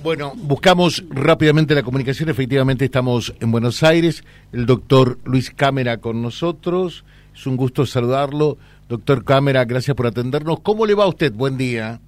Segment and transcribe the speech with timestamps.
[0.00, 2.28] Bueno, buscamos rápidamente la comunicación.
[2.28, 4.22] Efectivamente, estamos en Buenos Aires.
[4.52, 7.04] El doctor Luis Cámara con nosotros.
[7.34, 8.58] Es un gusto saludarlo.
[8.88, 10.60] Doctor Cámara, gracias por atendernos.
[10.60, 11.32] ¿Cómo le va a usted?
[11.32, 12.00] Buen día.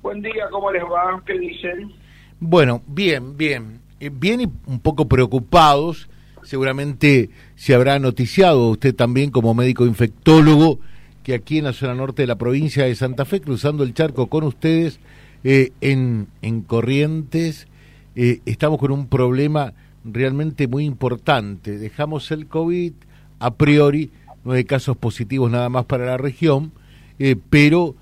[0.00, 1.20] Buen día, ¿cómo les va?
[1.26, 1.90] ¿Qué dicen?
[2.38, 3.80] Bueno, bien, bien.
[3.98, 6.08] Eh, bien y un poco preocupados.
[6.44, 10.78] Seguramente se habrá noticiado usted también como médico infectólogo
[11.24, 14.28] que aquí en la zona norte de la provincia de Santa Fe, cruzando el charco
[14.28, 15.00] con ustedes,
[15.44, 17.68] eh, en, en Corrientes
[18.16, 21.78] eh, estamos con un problema realmente muy importante.
[21.78, 22.92] Dejamos el COVID
[23.38, 24.10] a priori,
[24.42, 26.72] nueve casos positivos nada más para la región,
[27.18, 27.94] eh, pero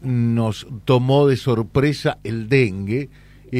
[0.00, 3.08] nos tomó de sorpresa el dengue,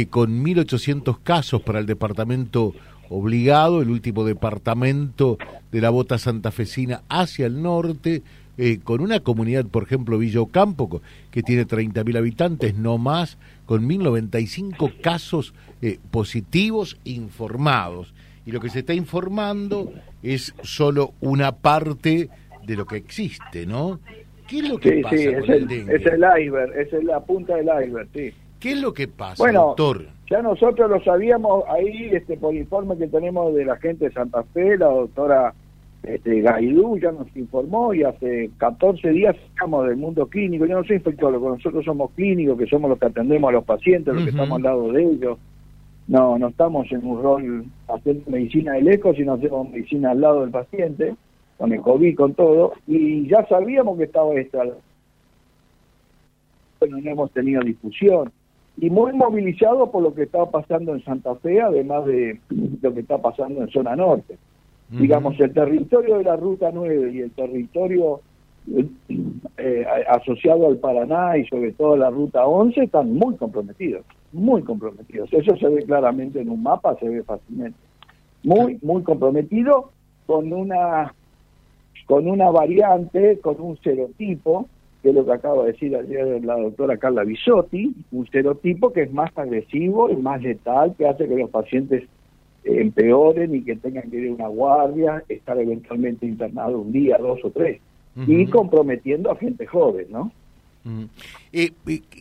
[0.09, 2.75] con 1.800 casos para el departamento
[3.09, 5.37] obligado, el último departamento
[5.73, 8.23] de la bota santafesina hacia el norte,
[8.59, 13.89] eh, con una comunidad, por ejemplo, Villa Ocampo, que tiene 30.000 habitantes, no más, con
[13.89, 18.15] 1.095 casos eh, positivos informados.
[18.47, 22.29] Y lo que se está informando es solo una parte
[22.65, 24.01] de lo que existe, ¿no?
[24.47, 27.67] ¿Qué es lo que pasa sí, es el, Es el iceberg, es la punta del
[27.67, 28.33] iceberg, sí.
[28.61, 30.07] ¿Qué es lo que pasa, bueno, doctor?
[30.31, 34.43] Ya nosotros lo sabíamos ahí, este, por informe que tenemos de la gente de Santa
[34.45, 35.55] Fe, la doctora
[36.07, 40.65] este, Gaidú ya nos informó y hace 14 días estamos del mundo clínico.
[40.65, 44.15] Yo no soy infectólogo, nosotros somos clínicos, que somos los que atendemos a los pacientes,
[44.15, 45.37] los que estamos al lado de ellos.
[46.07, 50.43] No, no estamos en un rol haciendo medicina del eco, sino hacemos medicina al lado
[50.43, 51.17] del paciente,
[51.59, 52.75] con el COVID, con todo.
[52.87, 54.63] Y ya sabíamos que estaba esta.
[56.79, 58.31] Bueno, no hemos tenido discusión.
[58.77, 62.39] Y muy movilizado por lo que está pasando en Santa Fe, además de
[62.81, 64.39] lo que está pasando en zona norte.
[64.89, 68.21] Digamos, el territorio de la Ruta 9 y el territorio
[69.59, 75.33] eh, asociado al Paraná y sobre todo la Ruta 11 están muy comprometidos, muy comprometidos.
[75.33, 77.79] Eso se ve claramente en un mapa, se ve fácilmente.
[78.45, 79.91] Muy, muy comprometido
[80.27, 81.13] con una
[82.07, 84.69] con una variante, con un serotipo,
[85.03, 89.03] que es lo que acaba de decir ayer la doctora Carla Bisotti, un serotipo que
[89.03, 92.05] es más agresivo y más letal, que hace que los pacientes
[92.67, 97.39] empeoren y que tengan que ir a una guardia, estar eventualmente internado un día, dos
[97.45, 97.81] o tres,
[98.27, 100.33] y comprometiendo a gente joven, ¿no?
[101.53, 101.73] Eh,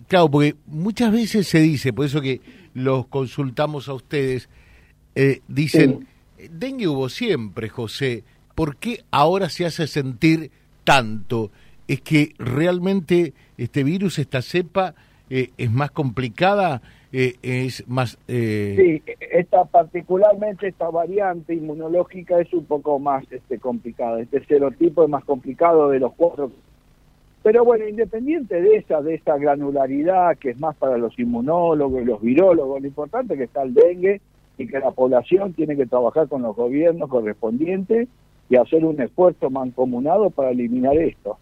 [0.07, 2.41] claro, porque muchas veces se dice, por eso que
[2.73, 4.49] los consultamos a ustedes,
[5.15, 6.07] eh, dicen,
[6.51, 8.23] dengue hubo siempre, José,
[8.55, 10.51] ¿por qué ahora se hace sentir
[10.83, 11.51] tanto?
[11.87, 14.95] Es que realmente este virus, esta cepa,
[15.29, 16.81] eh, es más complicada
[17.17, 18.17] eh, es más...
[18.27, 18.75] Eh...
[19.05, 24.19] Sí, esta, particularmente esta variante inmunológica es un poco más este, complicada.
[24.19, 26.51] Este serotipo es más complicado de los cuatro.
[27.41, 32.05] Pero bueno, independiente de esa, de esa granularidad que es más para los inmunólogos y
[32.05, 34.19] los virólogos, lo importante es que está el dengue
[34.57, 38.09] y que la población tiene que trabajar con los gobiernos correspondientes
[38.49, 41.37] y hacer un esfuerzo mancomunado para eliminar esto.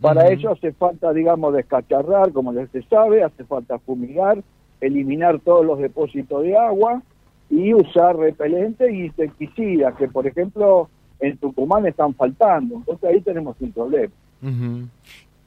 [0.00, 4.42] Para eso hace falta, digamos, descacharrar, como ya se sabe, hace falta fumigar,
[4.82, 7.02] eliminar todos los depósitos de agua
[7.48, 12.76] y usar repelentes y insecticidas, que por ejemplo en Tucumán están faltando.
[12.76, 14.12] Entonces ahí tenemos un problema.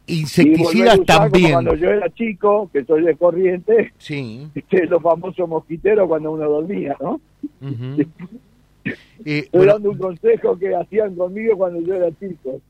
[0.08, 1.52] Insecticidas también.
[1.54, 4.48] cuando yo era chico, que soy de corriente, sí.
[4.90, 7.20] los famosos mosquiteros cuando uno dormía, ¿no?
[9.26, 12.62] Eh, Estoy dando un consejo que hacían conmigo cuando yo era chico.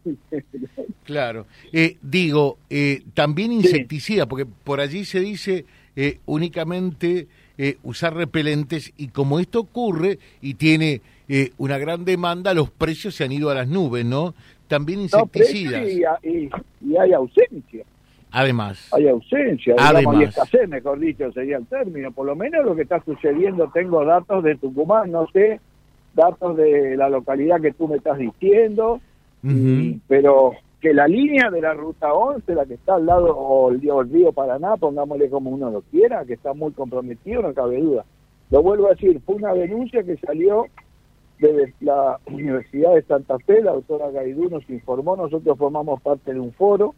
[1.03, 1.45] claro.
[1.73, 5.65] Eh, digo, eh, también insecticida, porque por allí se dice
[5.95, 12.53] eh, únicamente eh, usar repelentes y como esto ocurre y tiene eh, una gran demanda,
[12.53, 14.33] los precios se han ido a las nubes, ¿no?
[14.67, 15.87] También insecticidas.
[16.23, 16.49] y,
[16.97, 17.85] hay ausencia.
[18.31, 18.89] Además.
[18.91, 22.11] Hay ausencia, digamos, y escasez, mejor dicho, sería el término.
[22.11, 25.61] Por lo menos lo que está sucediendo, tengo datos de Tucumán, no sé,
[26.13, 28.99] datos de la localidad que tú me estás diciendo,
[30.07, 30.53] pero
[30.85, 34.31] que la línea de la ruta 11, la que está al lado, o el, río
[34.31, 38.05] Paraná, pongámosle como uno lo quiera, que está muy comprometido, no cabe duda.
[38.51, 40.67] Lo vuelvo a decir, fue una denuncia que salió
[41.39, 46.39] de la Universidad de Santa Fe, la doctora Gaidú nos informó, nosotros formamos parte de
[46.39, 46.93] un foro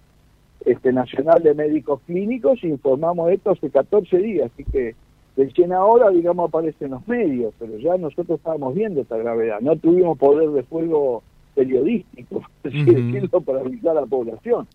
[0.65, 4.95] este nacional de médicos clínicos informamos esto hace 14 días, así que
[5.37, 10.17] recién ahora, digamos, aparecen los medios, pero ya nosotros estábamos viendo esta gravedad, no tuvimos
[10.17, 11.23] poder de fuego
[11.57, 14.67] periodístico, uh para avisar a la población.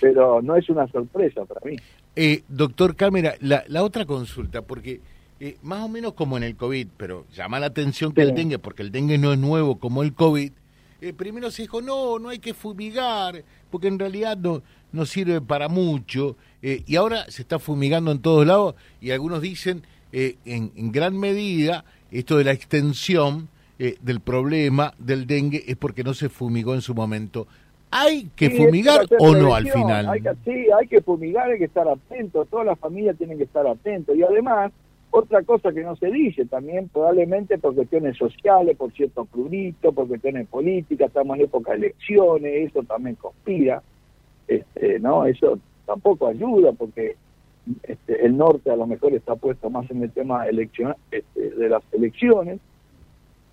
[0.00, 1.76] Pero no es una sorpresa para mí.
[2.16, 5.00] Eh, doctor Cámara, la, la otra consulta, porque
[5.40, 8.58] eh, más o menos como en el COVID, pero llama la atención que el dengue,
[8.58, 10.52] porque el dengue no es nuevo como el COVID,
[11.00, 14.62] eh, primero se dijo, no, no hay que fumigar, porque en realidad no,
[14.92, 19.42] no sirve para mucho, eh, y ahora se está fumigando en todos lados, y algunos
[19.42, 19.82] dicen,
[20.12, 23.48] en, en, gran medida, esto de la extensión
[23.78, 27.46] del problema del dengue es porque no se fumigó en su momento.
[27.90, 30.08] ¿Hay que fumigar o no al final?
[30.08, 33.44] Hay que, sí, hay que fumigar, hay que estar atento, todas las familias tienen que
[33.44, 34.72] estar atentos, y además
[35.16, 40.08] otra cosa que no se dice también, probablemente por cuestiones sociales, por cierto prurito, por
[40.08, 43.80] cuestiones políticas, estamos en época de elecciones, eso también conspira,
[44.48, 45.24] este, ¿no?
[45.24, 47.14] Eso tampoco ayuda porque
[47.84, 51.84] este, el norte a lo mejor está puesto más en el tema este, de las
[51.92, 52.58] elecciones,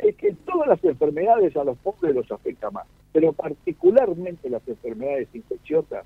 [0.02, 5.28] es que todas las enfermedades a los pobres los afecta más, pero particularmente las enfermedades
[5.34, 6.06] infecciosas,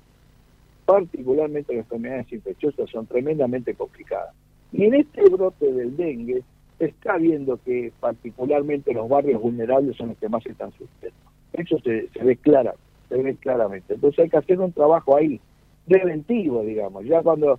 [0.84, 4.34] particularmente las enfermedades infecciosas son tremendamente complicadas.
[4.72, 6.42] Y en este brote del dengue
[6.78, 11.18] se está viendo que particularmente los barrios vulnerables son los que más están sufriendo.
[11.54, 12.74] Eso se, ve clara,
[13.08, 13.94] se ve claramente.
[13.94, 15.40] Entonces hay que hacer un trabajo ahí,
[15.86, 17.06] preventivo, digamos.
[17.06, 17.58] Ya cuando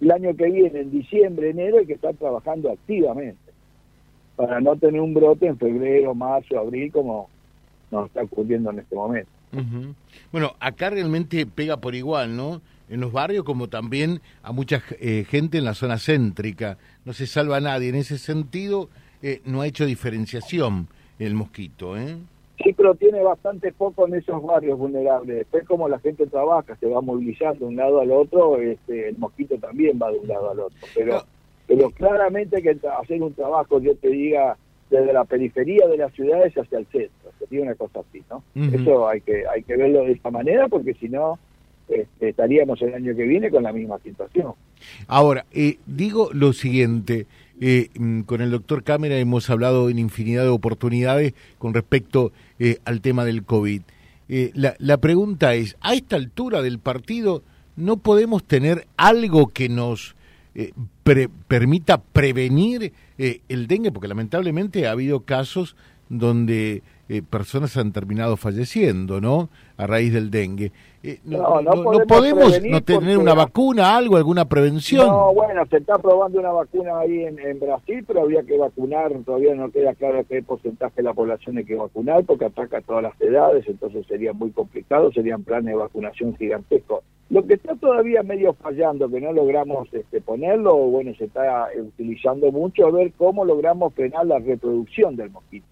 [0.00, 3.41] el año que viene, en diciembre, enero, hay que estar trabajando activamente
[4.36, 7.28] para no tener un brote en febrero, marzo, abril, como
[7.90, 9.30] nos está ocurriendo en este momento.
[10.30, 12.62] Bueno, acá realmente pega por igual, ¿no?
[12.92, 16.76] en los barrios como también a mucha eh, gente en la zona céntrica.
[17.06, 17.88] No se salva a nadie.
[17.88, 18.90] En ese sentido,
[19.22, 20.88] eh, no ha hecho diferenciación
[21.18, 21.96] el mosquito.
[21.96, 22.18] ¿eh?
[22.62, 25.38] Sí, pero tiene bastante poco en esos barrios vulnerables.
[25.38, 29.16] Después, como la gente trabaja, se va movilizando de un lado al otro, este, el
[29.16, 30.78] mosquito también va de un lado al otro.
[30.94, 31.24] Pero,
[31.74, 34.58] pero claramente hay que hacer un trabajo, yo te diga,
[34.90, 37.32] desde la periferia de las ciudades hacia el centro.
[37.38, 38.44] Sería una cosa así, ¿no?
[38.74, 41.38] Eso hay que, hay que verlo de esta manera, porque si no
[41.88, 44.52] este, estaríamos el año que viene con la misma situación.
[45.06, 47.26] Ahora, eh, digo lo siguiente,
[47.58, 52.80] eh, mm, con el doctor Cámara hemos hablado en infinidad de oportunidades con respecto eh,
[52.84, 53.80] al tema del COVID.
[54.54, 57.42] La, la, pregunta es, a esta altura del partido,
[57.76, 60.16] ¿no podemos tener algo que nos
[61.02, 63.92] permita prevenir el dengue?
[63.92, 65.76] Porque lamentablemente ha habido casos
[66.08, 66.82] donde
[67.20, 69.50] personas han terminado falleciendo, ¿no?
[69.76, 70.72] A raíz del dengue.
[71.02, 71.60] Eh, no,
[72.06, 75.08] podemos, no, tener una vacuna, algo, alguna prevención.
[75.08, 79.54] No, bueno, se está probando una vacuna ahí en, Brasil, pero había que vacunar, todavía
[79.56, 83.02] no queda claro qué porcentaje de la población hay que vacunar, porque ataca a todas
[83.02, 87.02] las edades, entonces sería muy complicado, serían planes de vacunación gigantescos.
[87.30, 92.52] Lo que está todavía medio fallando, que no logramos este, ponerlo, bueno, se está utilizando
[92.52, 95.66] mucho, a ver cómo logramos frenar la reproducción del mosquito.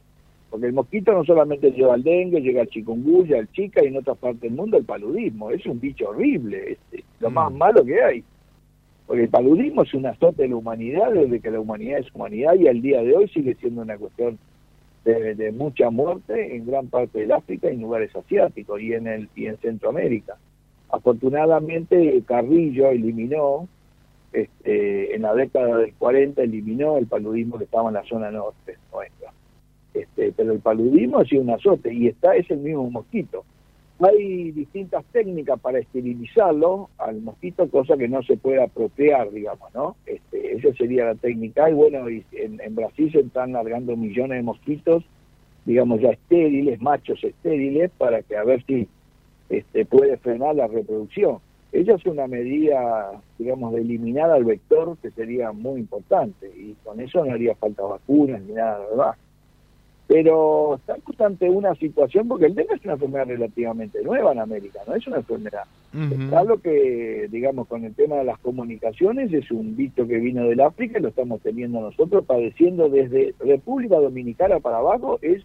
[0.50, 3.98] Porque el mosquito no solamente lleva al dengue, llega al chikungunya, al chica y en
[3.98, 5.50] otras partes del mundo el paludismo.
[5.50, 7.34] Es un bicho horrible, este, lo mm.
[7.34, 8.24] más malo que hay.
[9.06, 12.54] Porque el paludismo es un azote de la humanidad desde que la humanidad es humanidad
[12.54, 14.38] y al día de hoy sigue siendo una cuestión
[15.04, 19.28] de, mucha muerte en gran parte del África y en lugares asiáticos y en, el,
[19.34, 20.36] y en Centroamérica.
[20.90, 23.68] Afortunadamente Carrillo eliminó,
[24.32, 28.76] este, en la década del 40 eliminó el paludismo que estaba en la zona norte
[28.92, 29.32] nuestra.
[29.94, 33.44] Este, pero el paludismo ha sido un azote y está es el mismo mosquito.
[34.00, 39.96] Hay distintas técnicas para esterilizarlo al mosquito, cosa que no se puede apropiar, digamos, ¿no?
[40.06, 41.68] Este, esa sería la técnica.
[41.68, 45.04] Y bueno, en, Brasil se están largando millones de mosquitos,
[45.66, 48.88] digamos, ya estériles, machos estériles, para que a ver si
[49.50, 51.38] este, puede frenar la reproducción.
[51.72, 57.00] Ella es una medida, digamos, de eliminar al vector que sería muy importante y con
[57.00, 59.14] eso no haría falta vacunas ni nada, ¿verdad?
[60.12, 64.80] Pero estamos ante una situación, porque el dengue es una enfermedad relativamente nueva en América,
[64.84, 65.62] no es una enfermedad.
[65.94, 70.48] Uh lo que, digamos, con el tema de las comunicaciones, es un visto que vino
[70.48, 75.20] del África y lo estamos teniendo nosotros padeciendo desde República Dominicana para abajo.
[75.22, 75.44] es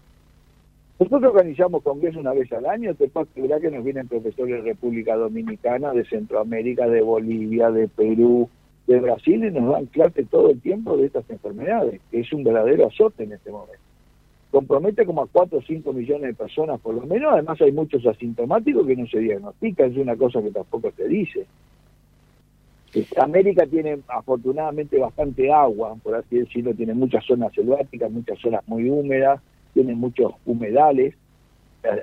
[1.00, 4.72] Nosotros organizamos congresos una vez al año, te puedo asegurar que nos vienen profesores de
[4.72, 8.50] República Dominicana, de Centroamérica, de Bolivia, de Perú,
[8.88, 12.44] de Brasil y nos dan clase todo el tiempo de estas enfermedades, que es un
[12.44, 13.85] verdadero azote en este momento
[14.52, 18.06] compromete como a 4 o 5 millones de personas por lo menos, además hay muchos
[18.06, 21.46] asintomáticos que no se diagnostican, es una cosa que tampoco se dice.
[23.18, 28.90] América tiene afortunadamente bastante agua, por así decirlo, tiene muchas zonas selváticas, muchas zonas muy
[28.90, 29.42] húmedas,
[29.74, 31.14] tiene muchos humedales,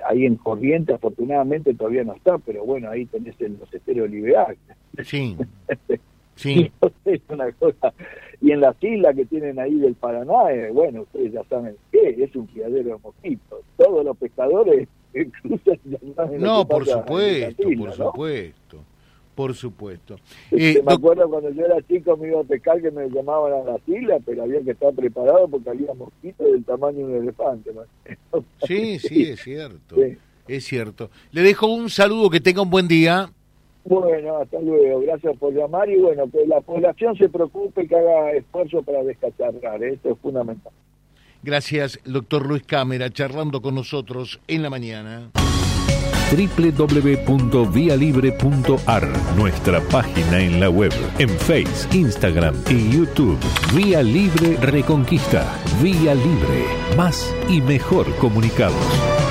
[0.07, 4.09] ahí en Corriente afortunadamente todavía no está, pero bueno, ahí tenés los esteros.
[5.03, 5.35] Sí.
[6.35, 6.71] Sí.
[7.15, 7.93] Es una cosa.
[8.41, 12.15] Y en las islas que tienen ahí del Paraná, eh, bueno, ustedes ya saben qué,
[12.23, 13.59] es un criadero de mosquitos.
[13.77, 14.87] Todos los pescadores
[15.41, 15.79] cruzan
[16.39, 18.79] No, por supuesto, por supuesto.
[19.35, 20.15] Por supuesto.
[20.51, 23.63] Eh, me acuerdo cuando yo era chico me iba a pescar que me llamaban a
[23.63, 27.71] las islas, pero había que estar preparado porque había mosquitos del tamaño de un elefante.
[28.67, 29.95] Sí, sí, es cierto.
[30.45, 31.09] Es cierto.
[31.31, 33.29] Le dejo un saludo, que tenga un buen día.
[33.85, 35.01] Bueno, hasta luego.
[35.01, 39.03] Gracias por llamar y bueno, que la población se preocupe y que haga esfuerzo para
[39.03, 39.83] descacharrar.
[39.83, 40.71] Esto es fundamental.
[41.43, 45.29] Gracias, doctor Luis Cámara, charlando con nosotros en la mañana
[46.33, 53.37] www.vialibre.ar, nuestra página en la web, en Face, Instagram y YouTube.
[53.75, 55.45] Vía Libre Reconquista.
[55.81, 56.65] Vía Libre.
[56.97, 59.22] Más y mejor comunicados.